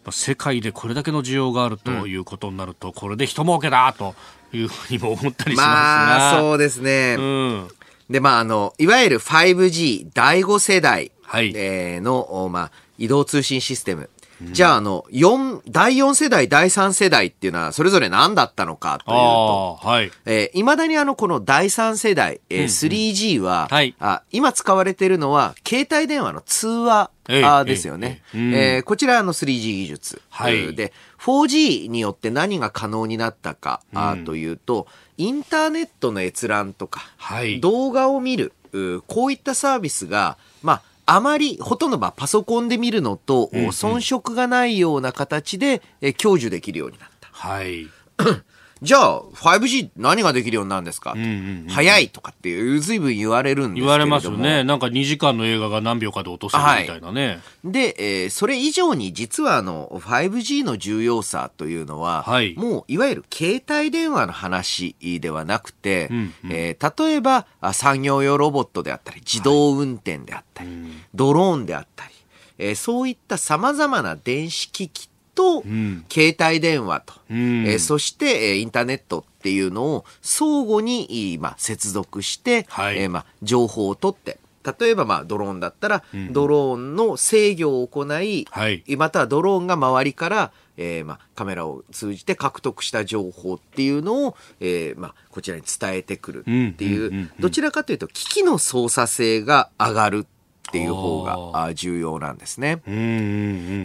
[0.04, 4.16] まあ世界でこれだけの需要があるということになると、これで人儲けだと
[4.54, 5.66] いうふうにも思ったりしますが。
[5.66, 7.16] まあ、そうですね。
[7.18, 7.68] うん。
[8.10, 14.10] で、まあ、あの、いわゆる 5G 第5世代、はいえーの、おまあ、移動通信システム。
[14.52, 20.12] じゃあ、あの、4、第4世代、第3世代っていうのは、それぞれ何だったのかというと、はい。
[20.26, 23.96] えー、未だにあの、この第3世代、えー 3G は、はい。
[24.00, 28.22] あ、今使われているのは、携帯電話の通話、ええあですよね。
[28.34, 28.54] ええうん。
[28.54, 30.22] えーこちらあの 3G 技術。
[30.30, 30.76] はい。
[30.76, 37.62] で、4G によって何が可能になったか、あというと、インターネットの閲覧とか、はい。
[37.62, 47.30] 動画を見る、うこういったサービスが、まあ、あまり、ほとんどまあパソコンで見るのと、遜色がないような形で、えー享受できるようになった。
[47.32, 47.88] はい。
[48.84, 51.28] じゃあ、5G 何ができるようになるんですか、んうんう
[51.66, 53.88] ん早いとかっていう、随分言われるんですけれども。
[53.88, 54.64] 言われますよね。
[54.66, 57.40] なんか2時間の映画が何秒かで落とせるみたいなね。
[57.64, 70.70] で、えーそれ以上に実はあの、5G の重要さというのは、はいもういわゆる携帯電話の話ではなくて、うんえー例えばあ産業用ロボットであったり、自動運転であったり、
[71.16, 72.12] ドローンであったり、
[72.58, 76.06] えーそういった様々な電子機器と、ん。
[76.10, 77.66] 携帯電話と、ん。
[77.66, 82.98] えーそして、えーインターネットっていうのを相互に、いまあ、接続して、はい。
[83.00, 84.40] えーまあ、情報を取って、
[84.80, 88.84] 例えば、まあ、ドローンだったら、ドローンの制御を行い、はい。
[88.96, 96.50] またはドローンが周りから、えーまあ、カメラを通じて獲得した情報っていうのを、えーまあ、こちらに伝えてくるって
[96.86, 100.26] いう、うんうんうんうんどちらかというと、機器の操作性が上がる
[100.74, 102.82] っていう方が重要なんですね。
[102.88, 103.04] うんうんう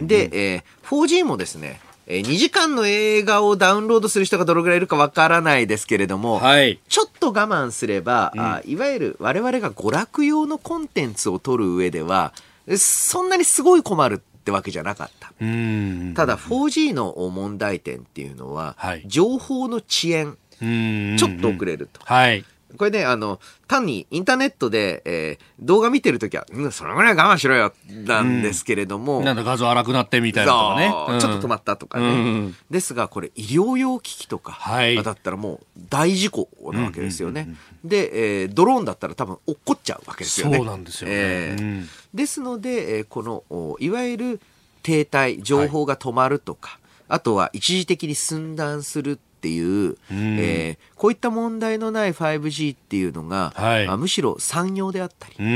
[0.05, 0.07] ん。
[0.07, 6.81] で、えー 4G もですね、えー2時間の映画をダウンロードする人がどのぐらいいるかわからないですけれども、はい。
[6.89, 12.33] ちょっと我慢すれば、あいわゆる我々が娯楽用のコンテンツを取る上では、
[12.67, 15.31] えそんなにすごい困るってわけじゃなかった。
[15.39, 16.15] うん。
[16.17, 21.17] ただ 4G の問題点っていうのは、はい情報の遅延、うん。
[21.19, 22.01] ちょっと遅れると。
[22.03, 22.47] はい。
[22.79, 27.73] これね、あの、単にインターネットで、えー動画見てるときは、うん、そのぐらい我慢しろよ、
[28.07, 30.89] なんですけれども、なんだ画像荒くなってみたいなとかね。
[30.89, 31.21] そう。
[31.21, 32.07] ちょっと止まったとかね。
[32.07, 32.57] うん。
[32.71, 35.03] ですが、これ医療用機器とか、はい。
[35.03, 37.57] だったらもう大事故なわけですよね。
[37.85, 40.59] で、えードローンだったら多分落っこっちゃうわけですよね。
[40.59, 41.15] そうなんですよね。
[41.17, 44.41] えですので、えーこの、おいわゆる
[44.85, 55.47] 停滞、情報が止まるとか、あとは一時的に寸断するっていう、えーこういった問題のない 5G っていうのが、はいあむしろ産業であったり、うん。
[55.47, 55.51] え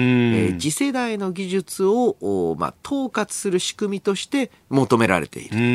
[0.51, 5.57] ー次世代の技術を、おまあ、統括する仕組みとして求められている。
[5.57, 5.75] うんうんう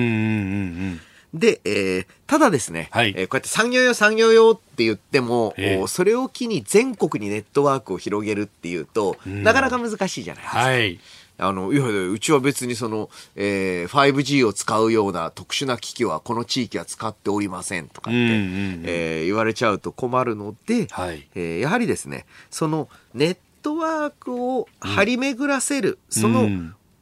[0.94, 1.02] ん
[1.34, 10.60] で、えーただですね、はいえーこうやって産業用産業用って言っても、ええおそれを機に全国にネットワークを広げるっていうと、なかなか難しいじゃないですか。
[10.60, 11.00] はい。
[11.38, 26.50] あの、いやいや、うちは別にその、えー、5G を使うような特殊な機器はこの地域は使っておりませんとかって、うんうんうん、えー、言われちゃうと困るので、はい、えー、やはりですね、そのネットワークを張り巡らせる、うん、その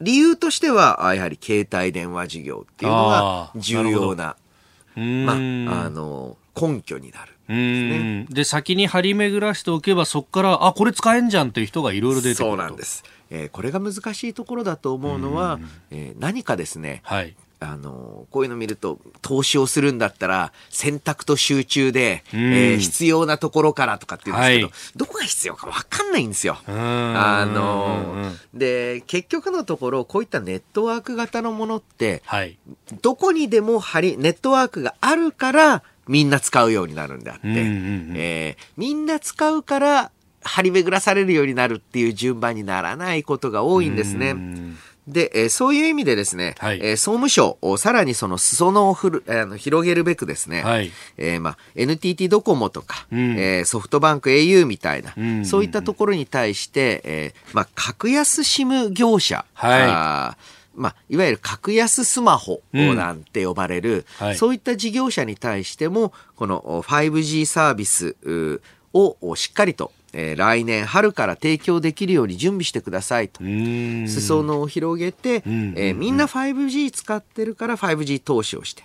[0.01, 4.36] 理由としては、やはり携帯電話事業っていうのが重要な、
[4.95, 7.34] まあ、あの、根拠になる。
[7.47, 15.59] で、ね、先に張り巡らしておけばそこからあこれ使えんじゃんっていう人がいろいろ出てくるそうなんです、えー、これが難しいところだと思うのは、
[15.91, 26.57] えー、何かですね、はい、あのこういうの見ると投資をするんだったら選択と集中で、うん、えー、必要なところからとかって言うんですけど、はい、どこが必要か分かんないんですよ。
[26.67, 32.57] あので結局のところこういったネットワーク型のものって、はい、
[33.01, 44.36] どこにでも張りネットワークがあるからみんな使うようになるんであって、えみんな使うから張り巡らされるようになるっていう順番にならないことが多いんですね。
[45.08, 60.38] で、えー、そういう意味でですね、はい、えー、総務省、さらにその裾野をふる、えー、広げるべくですね、はい、えー、まあ、NTT ドコモとか、うん、えー、ソフトバンク au みたいな、うんうんうん、そういったところに対して、えー、まあ、格安 SIM 業者、はい、あ
[60.76, 68.15] まあ、いわゆる格安スマホなんて呼ばれる、うんはい、そういった事業者に対しても、この 5G サービス
[68.93, 73.41] をしっかりとえー、来年春から提供できるように準備してくださいと。
[73.43, 78.84] 裾野を広げて、えー、みんな 5G 使ってるから 5G 投資をして、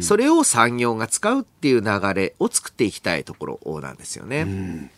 [0.00, 4.90] それを産業が使うっていう流れを作っていきたいところなんですよね。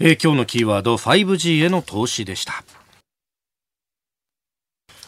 [0.00, 2.64] えー、今日のキーワード 5G への投資でした。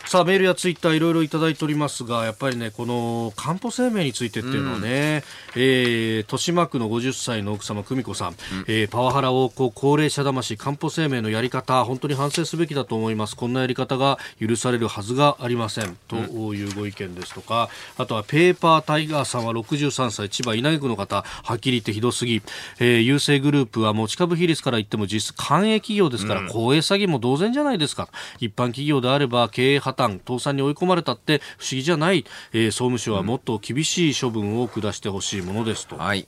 [0.08, 5.22] さあメールやツイッターいろいろいただいておりますがやっぱりねこのかんぽ生命についてっていうのはね、
[5.54, 8.36] うん、えー、豊島区の50歳の奥様久美子さん、うん、
[8.68, 13.36] えー、パワハラをこう高齢者魂かんぽ生命のやり方本当に反省すべきだと思います。
[13.36, 15.94] こんなやり方が許されるはずがありません。
[16.08, 21.22] というご意見ですとか、あとはペーパータイガーさんは63歳千葉稲毛区の方。
[21.42, 22.40] はっきり言ってひどすぎ、
[22.80, 28.08] えー、郵政グループは持ち株比率から言っても実質官営企業ですから、うん、公営詐欺も同然じゃないですか。
[28.40, 35.96] 一般企業であれば経営破綻倒産に追い込まれたって不思議じゃない、えー、総務省はもっと厳しい処分を下してほしいものですと。
[35.96, 36.26] はい。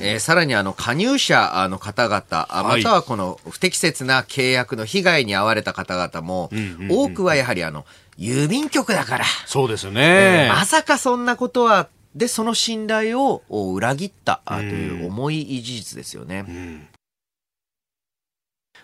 [0.00, 6.50] えー、さらにあの加入者の方々、またはこの不適切な契約の被害に遭われた方々も、
[6.88, 7.84] 多くはやはりあの
[8.18, 9.24] 郵便局だから。
[9.46, 16.44] そうですよね、えー、まさかそんなことは、で、その信頼を裏切ったという重い事実ですよね。
[16.48, 16.88] うん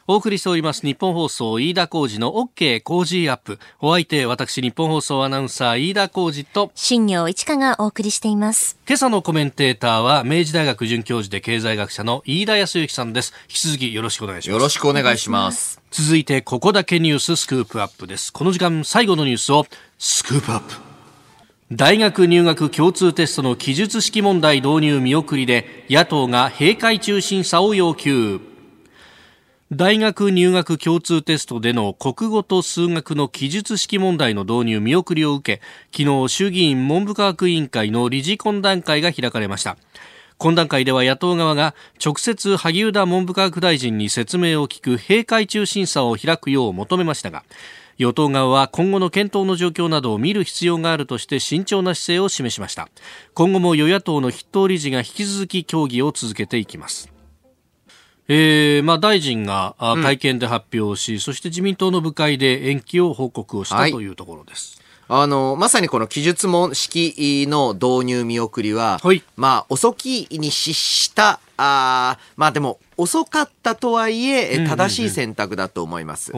[0.09, 3.61] お送りしております日本放送飯田浩二の OK 工事アップ。
[3.80, 8.76] お相手、私日本放送アナウンサー飯田浩二と新業一華がお送りしています。
[8.88, 13.32] 今朝のコメンテーターは明治大学准教授で経済学者の飯田康之さんです。
[13.42, 14.55] 引き続きよろしくお願いします。
[14.55, 15.80] よろしくお願いします。
[15.92, 18.32] 続いて、ここだけニューススクープアップです。
[18.32, 19.66] この時間最後のニュースを
[19.98, 20.74] スクープアップ。
[21.70, 28.51] 大学入学共通テストの記述式問題導入見送りで野党が閉会中審査を要求。
[29.75, 35.62] 大学入学共通テストでの国語と数学の記述式問題の導入見送りを受け
[35.97, 39.79] 昨日衆議院文部科学委員会の理事懇談会が開かれました。
[40.39, 47.43] 懇談会では野党側が直接萩生田文部科学大臣に説明を聞く閉会中審査を開くよう求めましたが
[47.97, 52.91] 与党側は今後の検討の状況などを見る必要があるとして慎重な姿勢を示しました。
[53.33, 57.11] 今後も与野党の筆頭理事が引き続き協議を続けていきます。
[58.29, 64.81] えーまあ、大臣が会見で発表し、うん、そして自民党の部会で延期を報告をした、はい、というところです。
[65.09, 76.33] あの、まさにこの記述問式の導入見送りは、はい、まあ、遅きに失した、あまあでも、遅かったとはいえ、正しい選択だと思います。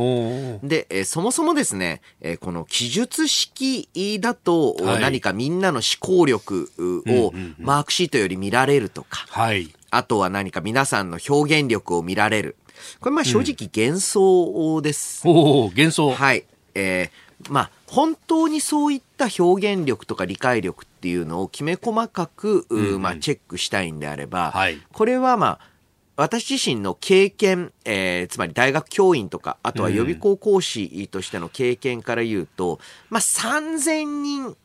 [0.62, 3.88] で、えそもそもですね、えこの記述式
[4.20, 6.70] だと、何かみんなの思考力
[7.06, 12.56] をマークシートより見られるとか、はい、あとは何か皆さんの表現力を見られる。
[13.00, 15.26] これまあ正直幻想です。
[15.26, 16.10] うん、お幻想。
[16.10, 16.44] はい。
[16.74, 25.74] えー、まあ本当にそういった表現力とか理解力っていうのをきめ細かく、うんまあ、チェックしたいんであれば、はい、これはまあ
[26.16, 32.78] 私自身の経験、えー、つまり大学教員とか、あとは予備校講師としての経験から言うと、うん、
[33.10, 34.56] まあ3000人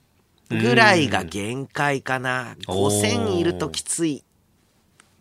[0.49, 2.55] ぐらいが限界かな。
[2.67, 4.23] 5000いるときつい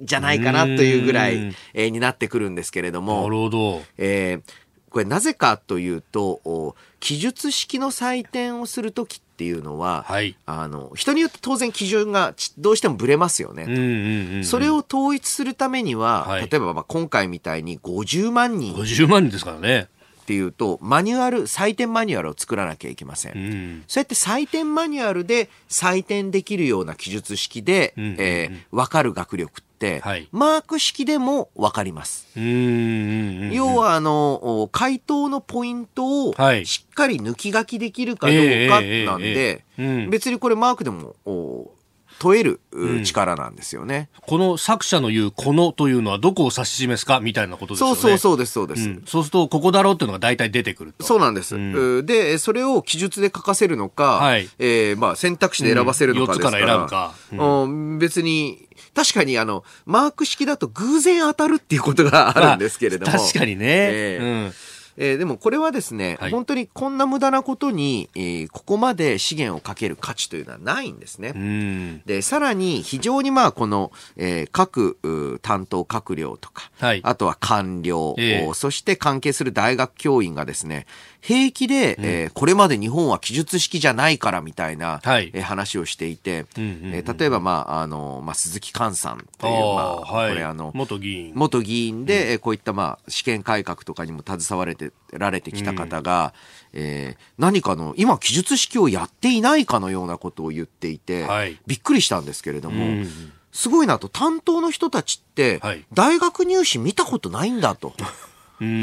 [0.00, 3.22] じゃないかなというぐらい、えー、になってくるんですけれども。
[3.22, 3.82] なるほど。
[3.96, 4.42] えー、
[4.90, 14.42] これなぜかというと、記述式の採点をするときっていうのは、はい、あの人によって当然基準がどうしてもぶれますよね。
[14.44, 18.74] それを統一するためには、はい、例えばまあ今回みたいに50万人。
[18.74, 19.88] 50万人ですからね。
[20.22, 23.32] っていうと、マニュアル、採点マニュアルを作らなきゃいけません。
[23.32, 29.67] うんそうやって採点マニュアルで採点できるような記述式で、うんえー分かる学力って、
[30.02, 30.28] はい。
[30.32, 32.26] マーク式でも分かります。
[32.36, 36.66] 要は、あの、お回答のポイントをはい。
[36.66, 41.70] しっかり抜き書きできるかどうかなんえで別にこれマークでもお
[42.18, 44.08] 問えるううん力なんですよね。
[44.22, 47.94] この作者の言うこのというのはどこを指し示すかみたいなことですよね。
[47.96, 48.88] そうそうそうです、そうです。
[48.88, 51.04] うんそうすると、ここだろうっていうのが大体出てくると。
[51.04, 51.54] そうなんです。
[51.56, 63.12] うんうで、それを記述で書かせるのか、はいえーまあ選択肢で選ばせるのかですから、うん四つから選ぶかうん別に、確かにあの、マーク式だと偶然当たるっていうことがあるんですけれども。
[63.12, 63.64] まあ確かにね。
[63.66, 64.52] ええうん
[64.98, 71.32] えーでもこれはですね、はい本当にこんな無駄なことに、えーここまで資源をかける価値というのはないんですね。
[71.34, 72.02] うん。
[72.04, 80.86] で、さらに非常にまあこの、えー各う担当閣僚とか、はいあとは官僚、ええおそして関係する大学教員がですね、
[81.20, 85.30] 平気で、えーこれまで日本は記述式じゃないからみたいな、はい。
[85.34, 90.30] えー話をしていて、うんうんうんえー例えばまあ、あの、まあ、鈴木寛さんという、まあ、はい。
[90.30, 91.32] これあの、元議員。
[91.34, 96.34] 元議員で、えーこういったまあ試験改革とかにも携われてられてきた方が、
[96.72, 101.58] えー何かの今記述式をやっていないかのようなことを言っていて、はい。
[101.66, 105.84] びっくりしたんですけれども、うんすごいなと担当の人たちって、はい。
[105.92, 107.92] 大学入試見たことないんだと。
[108.60, 108.78] うんうんう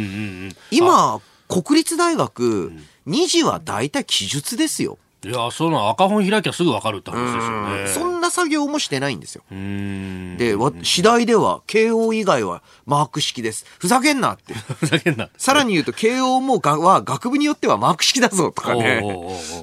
[0.47, 0.55] ん。
[0.71, 2.71] 今国立大学、
[3.07, 7.87] 2次は大体記述ですよ、いや、その赤本開きゃすぐわかるって話ですよね。
[8.11, 10.37] そんな作業もしてないんですようん。
[10.37, 15.29] で、わ次第では慶応以外はマーク式ですふざけんなって ふざけんな。
[15.37, 19.01] さらに言うと、慶応もがは学部によってはマーク式だぞとかね。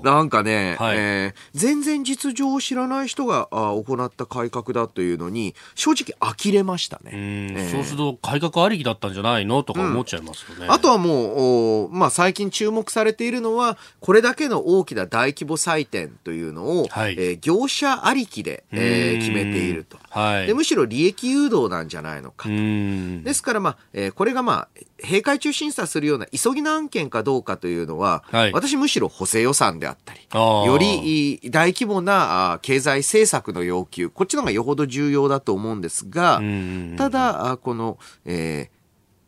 [0.03, 7.11] なんかね、はいえー全然実情を知らない人があ行った改革だというのに、正直呆れましたね。
[7.13, 7.19] うん
[7.59, 9.63] えーそうすると改革ありきだったんじゃないの？
[9.63, 10.67] とか思っちゃいますよね。
[10.69, 19.99] あとはもう、おまあ、最近注目されているのは、これだけの大きな大規模採点というのを、はいえー業者ありきで、えー決めていると。
[20.11, 20.47] はい。
[20.47, 22.53] でむしろ利益誘導なんじゃないのかう。
[22.53, 23.23] ん。
[23.25, 24.69] ですから、まあ、えーこれがまあ、
[25.03, 38.82] 閉会中審査するような急ぎの案件かどうかというのは、はい私むしろ補正予算であったり、よりい大規模なあー経済政策の要求、こっちの方がよほど重要だと思うんですが、うんただ、あこの、えー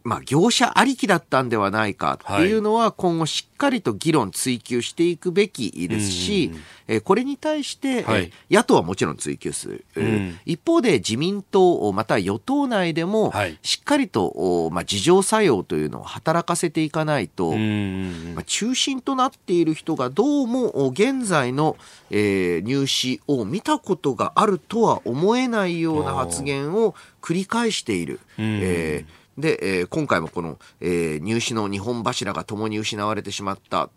[0.04, 6.52] まあ、業者ありきだったんではないかっていうのは、今後しっかりと議論追求していくべきですし、
[6.86, 8.04] えーこれに対して、
[8.50, 10.02] 野党はもちろん追及する。
[10.02, 10.38] ん。
[10.44, 21.78] 一方で自民党、または与党内でもはい、しっかりと、おまあ、自浄作用というのを働かせていかないと、うんまあ、中心となっている人がどうもお現在の、
[22.10, 28.20] えー入試を見たことがあるとは思えないような発言を繰り返している。
[28.36, 28.42] ん。
[28.62, 33.90] えーで、えー今回もこの、えー入試の日本柱が共に失われてしまった。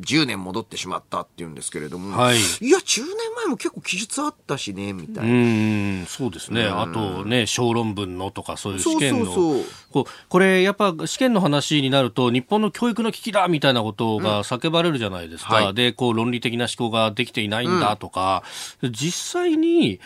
[0.00, 5.30] 10年戻ってしまったっていうんですけれども、はいや、10年前も結構記述あったしね、みたいな。
[5.30, 6.64] うん、そうですね。
[6.64, 9.26] うんあとね、小論文のとか、そういう試験の。
[9.26, 9.64] そうそう。
[9.92, 15.56] こうこれ、やっぱ試験の話になると、日本の教育の危機だみたいなことが叫ばれるじゃないですか。
[15.56, 18.42] はいで、こう、論理的な思考ができていないんだとか、
[18.82, 20.00] 実際に、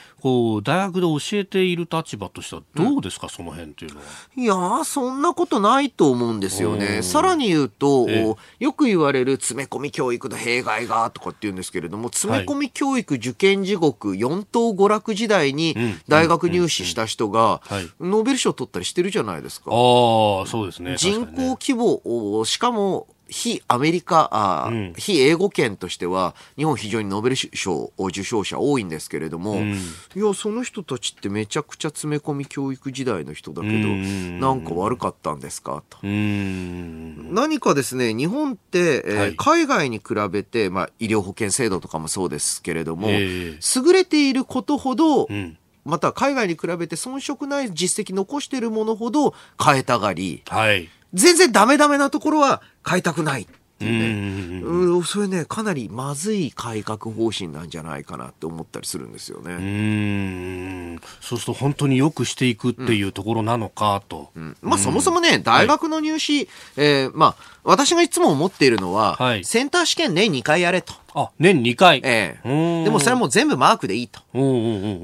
[0.63, 4.07] 大学で教えている立場としてはどうですか、その辺っていうのは。
[4.37, 7.03] いやー、そんなことないと思うんですよね。
[7.03, 8.07] さらに言うと、
[8.59, 16.01] よく言われる詰め込み教育の弊害がとかって言うんですけれども、詰め込み教育受験地獄四等娯楽時代にうん。
[16.09, 17.61] 大学入試した人が
[18.01, 19.71] ノーベル賞取ったりしてるじゃないですか。
[19.71, 20.97] ああ、そうですね。
[20.97, 24.95] 人口規模を、しかも、非アメリカ、あーうん。
[24.97, 29.73] 非英語圏としては、日本非常にノーベル賞受賞者多いんですけれども、ん。
[29.73, 29.77] い
[30.15, 34.39] や、その人たちってめちゃくちゃ詰め込み教育時代の人だけど、うん。
[34.39, 35.83] なんか悪かったんですか？
[35.91, 35.99] と。
[36.03, 39.37] 何かですね、日本って、えーはい。
[39.37, 43.81] 海外に比べて、まあ、医療保険制度とかもそうですけれども、ええ。
[43.85, 45.59] 優れていることほど、うん。
[45.85, 50.89] また海外に比べて遜色ない実績残しているものほど変えたがり、はい。
[51.15, 53.47] 全然ダメダメなところは変えたくないっ
[53.79, 54.61] ていうね。
[54.63, 59.55] うんうん、それね、かなりまずい改革方針なんじゃないかなって思ったりするんですよね。
[59.55, 64.31] うーんそうすると本当によくしていくっていうところなのかと。
[64.35, 70.95] うんまあそもそもね、大学の入試、えーまあ、私がいつも思っているのは、はいセンター試験年2回やれと。
[71.19, 72.01] あ、年2回。
[72.05, 74.21] ええでもそれはもう全部マークでいいと。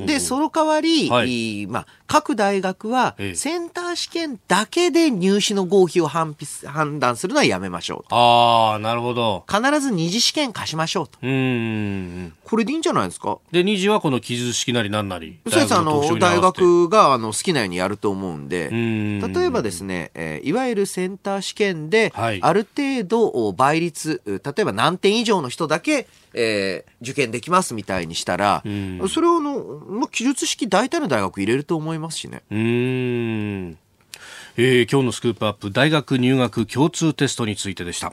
[0.06, 8.14] で、その代わり、はいまあ、各大学はええ、センター試験だけで入試の合否を判別判断するのはやめましょうと。
[8.14, 9.44] ああ、なるほど。
[9.50, 11.18] 必ず二次試験貸しましょうと。
[11.22, 12.34] うーん。
[12.44, 13.38] これでいいんじゃないですか？
[13.50, 15.38] で、二次はこの記述式なりなんなり。
[15.48, 26.01] そうです、あの、大大学があの好きなようにやると思うんで、ん例えばですね、えーいわゆるセンター試験で、はいある程度お倍率、う例えば何点以上の人だけ、
[26.34, 32.42] えー受験できますみたいにしたら、んそれをあの、まあ、記述式大体の大学入れると思いますしね。
[32.50, 32.58] うー
[33.70, 33.78] ん。
[34.56, 38.12] えー今日のスクープアップ、大学入学共通テストについてでした。